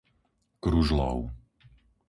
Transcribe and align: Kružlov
Kružlov 0.63 1.17